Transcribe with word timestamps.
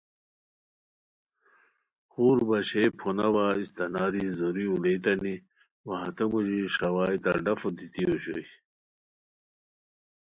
خور 2.11 2.37
باشئے 2.47 2.83
پھوناوا 2.97 3.47
استاناری 3.61 4.25
زوری 4.37 4.65
اولیتانی 4.69 5.35
وا 5.87 5.95
ہتے 6.03 6.25
موژی 6.31 6.59
ݰاوائے 6.75 7.17
تہ 7.23 7.31
ڈفو 7.43 7.69
دیتی 7.77 8.03
اوشوئے 8.07 8.45